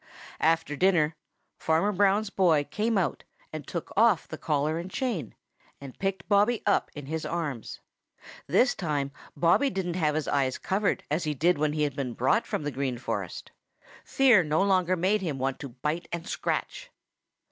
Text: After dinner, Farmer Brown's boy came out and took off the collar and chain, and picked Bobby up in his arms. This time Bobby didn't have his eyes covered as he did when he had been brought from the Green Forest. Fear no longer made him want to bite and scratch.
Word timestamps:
After 0.39 0.75
dinner, 0.75 1.15
Farmer 1.59 1.91
Brown's 1.91 2.31
boy 2.31 2.63
came 2.71 2.97
out 2.97 3.23
and 3.53 3.67
took 3.67 3.93
off 3.95 4.27
the 4.27 4.35
collar 4.35 4.79
and 4.79 4.89
chain, 4.89 5.35
and 5.79 5.99
picked 5.99 6.27
Bobby 6.27 6.63
up 6.65 6.89
in 6.95 7.05
his 7.05 7.23
arms. 7.23 7.81
This 8.47 8.73
time 8.73 9.11
Bobby 9.37 9.69
didn't 9.69 9.93
have 9.97 10.15
his 10.15 10.27
eyes 10.27 10.57
covered 10.57 11.03
as 11.11 11.25
he 11.25 11.35
did 11.35 11.59
when 11.59 11.73
he 11.73 11.83
had 11.83 11.95
been 11.95 12.15
brought 12.15 12.47
from 12.47 12.63
the 12.63 12.71
Green 12.71 12.97
Forest. 12.97 13.51
Fear 14.03 14.43
no 14.45 14.63
longer 14.63 14.95
made 14.95 15.21
him 15.21 15.37
want 15.37 15.59
to 15.59 15.69
bite 15.69 16.07
and 16.11 16.27
scratch. 16.27 16.89